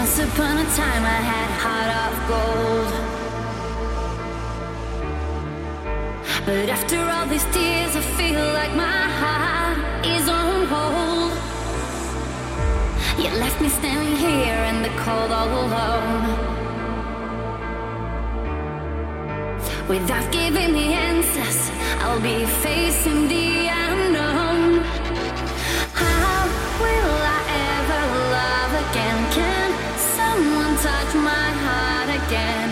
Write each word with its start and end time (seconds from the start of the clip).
Once 0.00 0.18
upon 0.18 0.56
a 0.56 0.64
time 0.82 1.04
I 1.04 1.20
had 1.30 1.48
heart 1.62 1.90
of 2.04 2.12
gold. 2.32 2.90
But 6.46 6.70
after 6.76 6.96
all 6.96 7.26
these 7.26 7.44
tears, 7.52 7.94
I 8.00 8.02
feel 8.16 8.46
like 8.60 8.74
my 8.74 9.02
heart 9.20 10.06
is 10.06 10.26
on 10.26 10.64
hold. 10.72 11.32
You 13.20 13.28
left 13.44 13.60
me 13.60 13.68
standing 13.68 14.16
here 14.16 14.62
in 14.70 14.80
the 14.86 14.92
cold 15.04 15.30
all 15.38 15.52
alone. 15.64 16.24
Without 19.86 20.32
giving 20.32 20.72
me 20.72 20.94
answers, 20.94 21.70
I'll 22.00 22.22
be 22.22 22.46
facing 22.64 23.28
the 23.28 23.68
unknown. 23.68 24.82
How 25.92 26.40
will 26.84 27.16
I 27.36 27.40
ever 27.76 28.02
love 28.38 28.72
again? 28.84 29.49
Someone 30.40 30.74
touch 30.76 31.12
my 31.32 31.48
heart 31.64 32.08
again? 32.20 32.70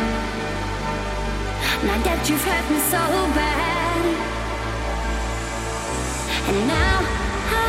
Now 1.87 1.99
that 2.07 2.21
you've 2.27 2.45
hurt 2.49 2.67
me 2.73 2.81
so 2.95 3.03
bad, 3.41 4.03
and 6.49 6.59
now 6.77 6.97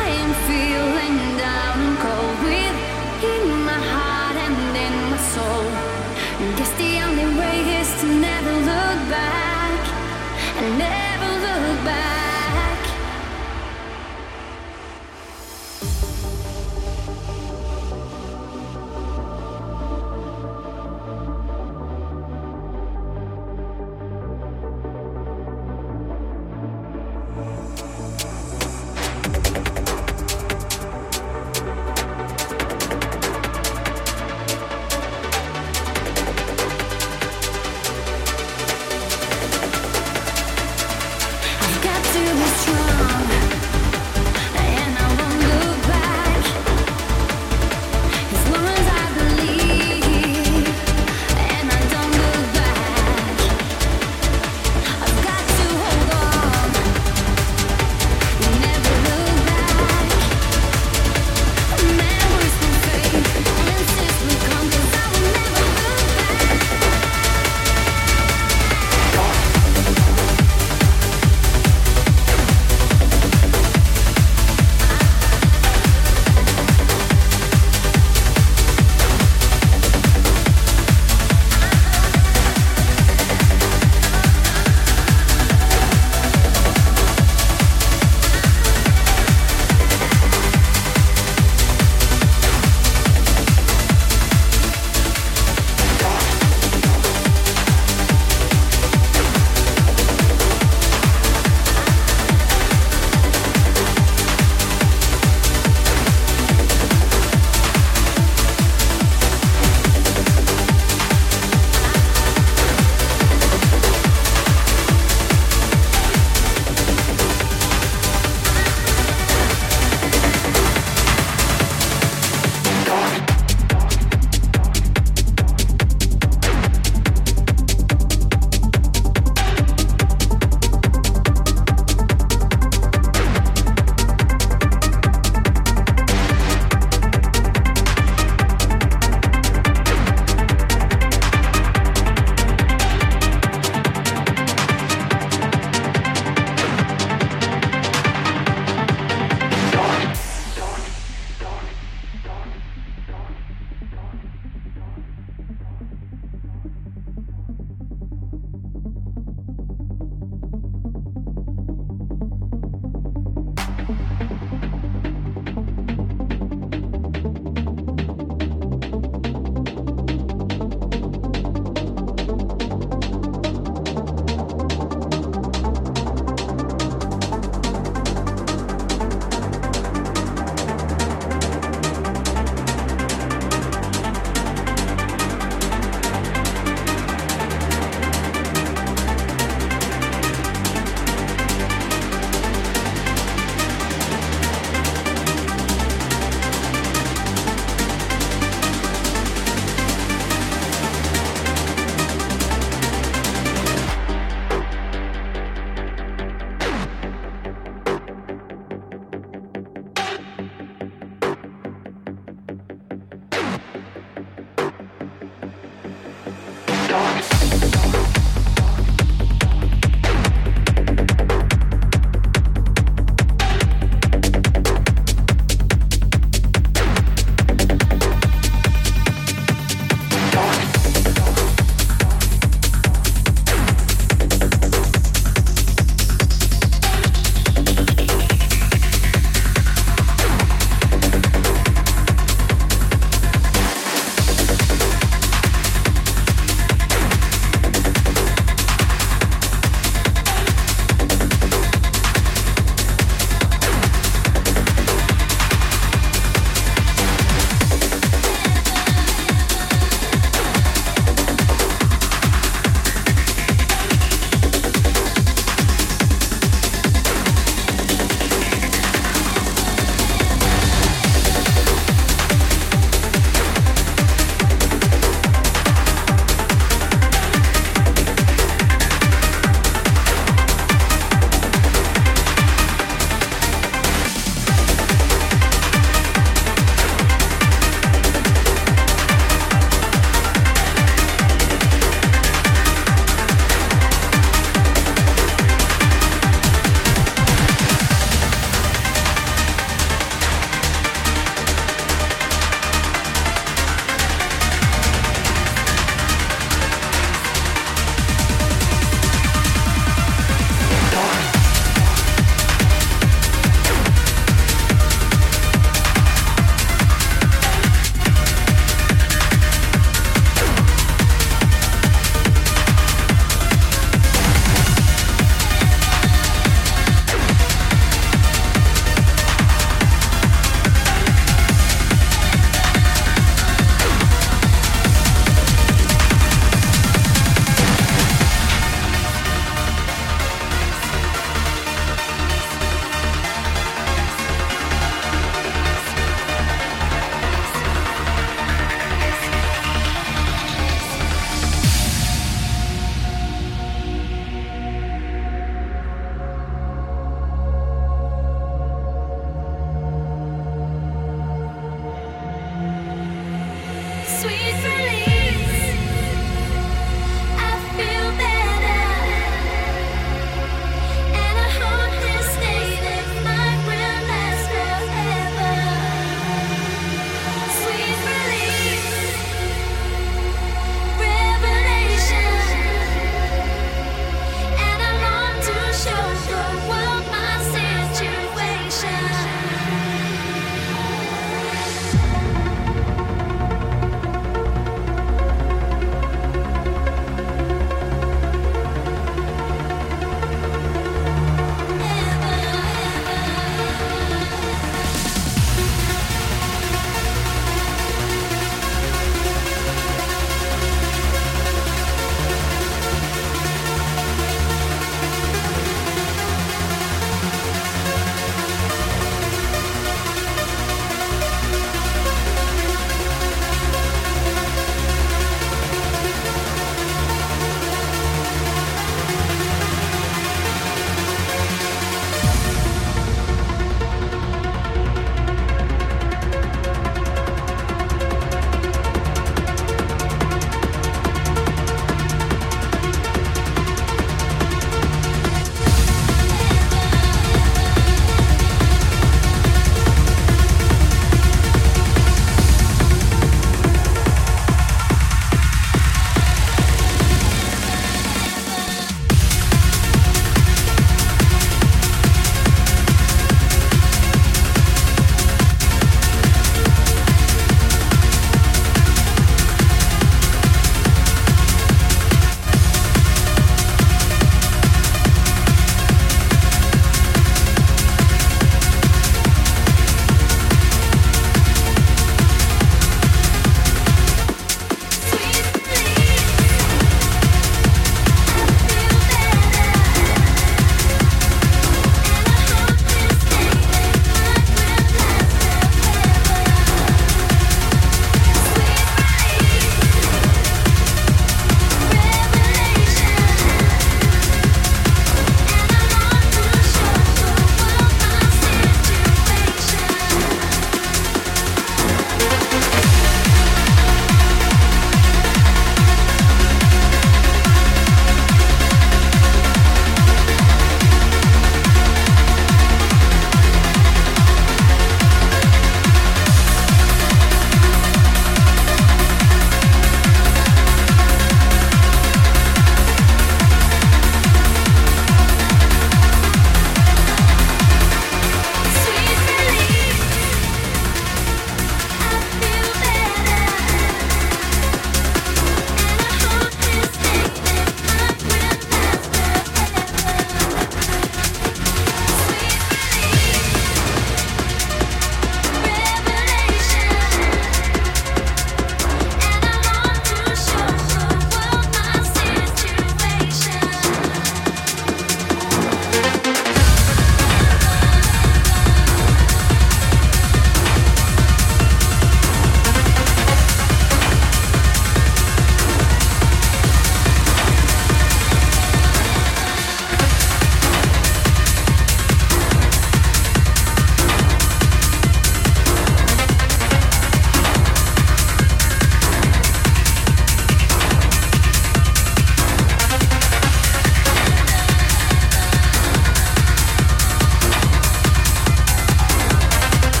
I 0.00 0.04
am 0.22 0.32
feeling 0.48 1.16
down 1.44 1.76
and 1.86 1.96
cold 2.04 2.36
with 2.46 2.76
in 3.32 3.44
my 3.68 3.80
heart 3.92 4.36
and 4.46 4.56
in 4.86 4.94
my 5.12 5.20
soul. 5.34 5.66
Guess 6.56 6.72
the 6.82 6.92
only 7.06 7.28
way 7.40 7.56
is 7.80 7.90
to 8.00 8.06
never 8.26 8.54
look 8.70 8.98
back 9.18 9.80
and 10.60 10.78
never 10.78 10.99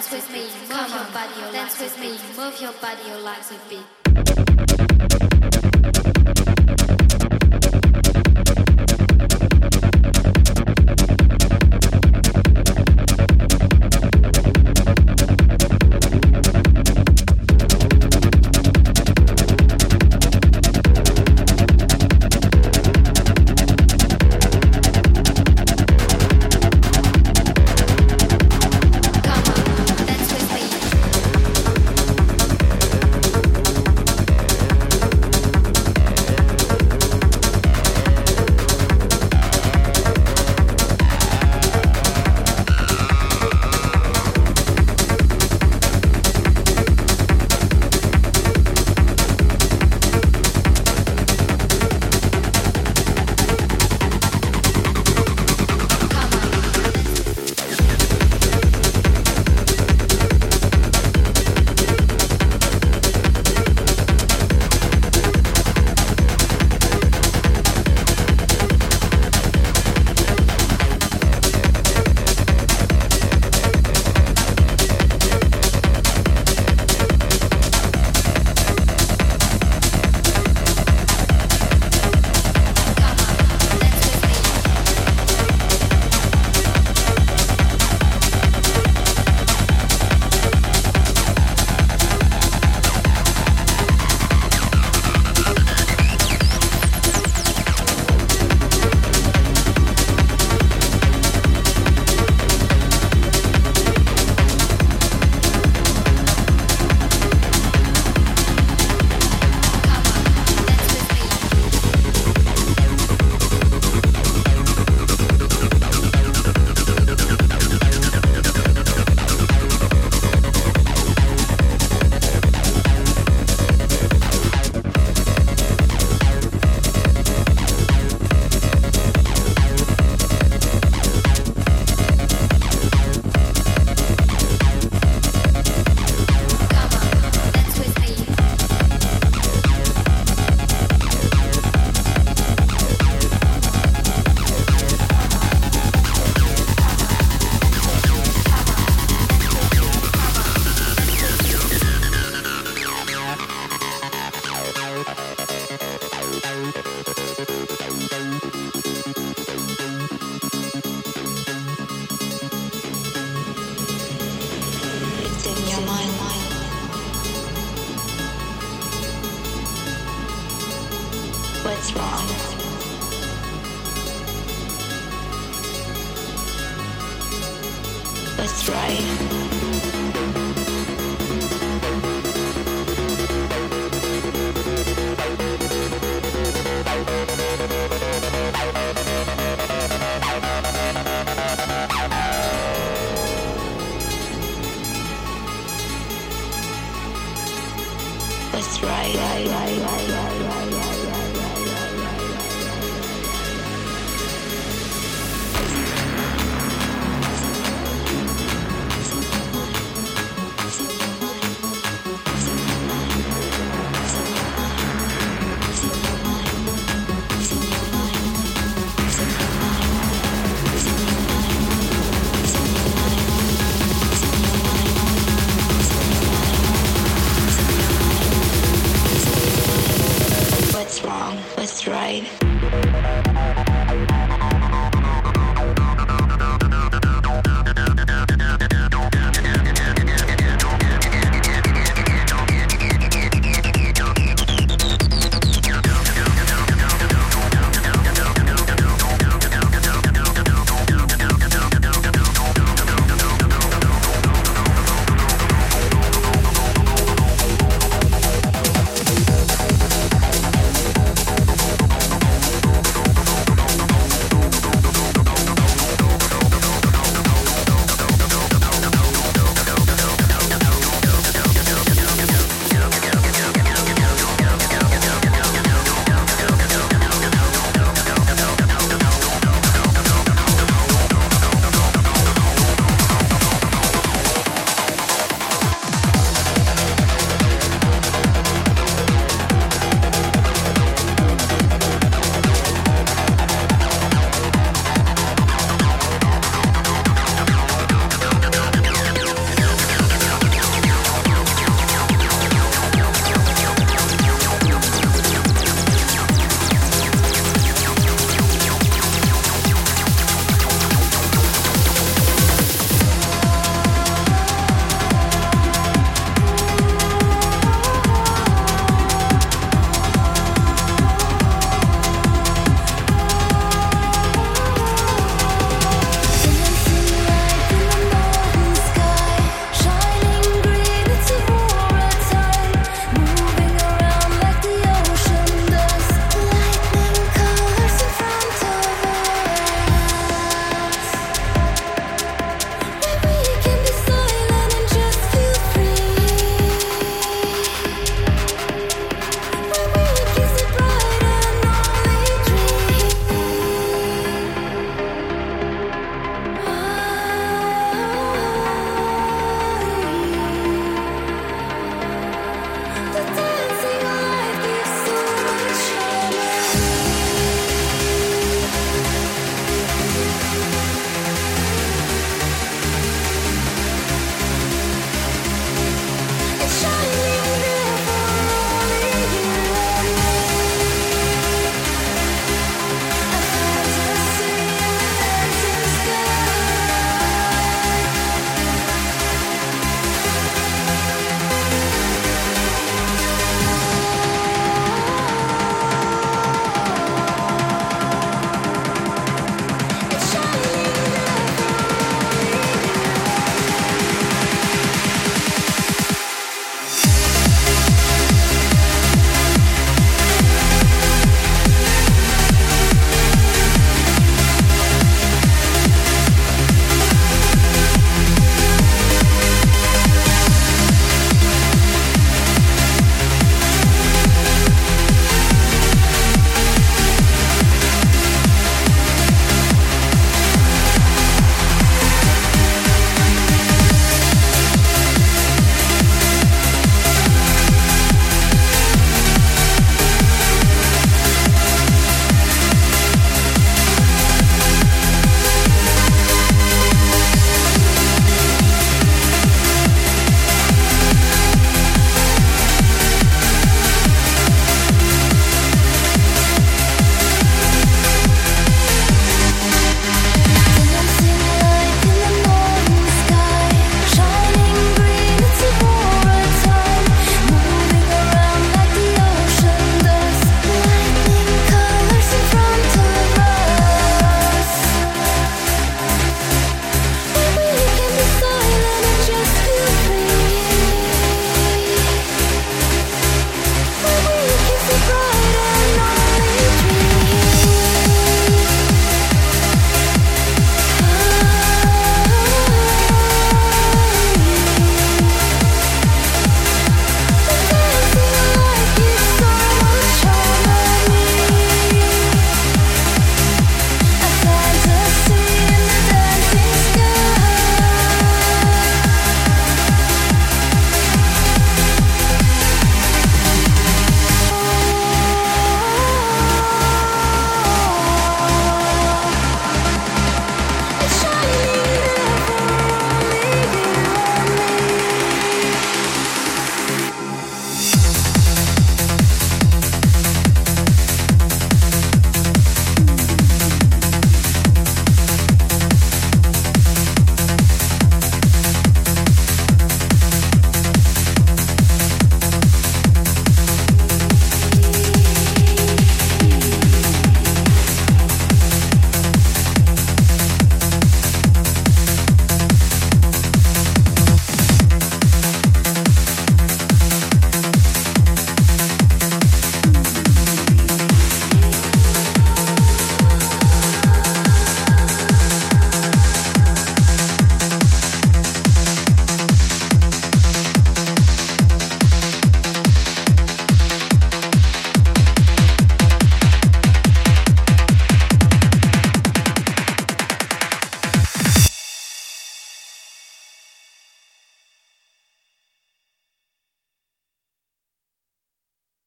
dance 0.00 0.12
with 0.12 0.32
me, 0.32 0.48
move 0.74 0.88
your 0.88 1.04
body, 1.12 1.40
your 1.40 1.52
dance 1.52 1.78
with 1.78 2.00
me, 2.00 2.18
move 2.34 2.58
your 2.58 2.72
body, 2.80 3.02
your 3.06 3.18
legs 3.18 3.50
with 3.50 3.68
beat. 3.68 5.29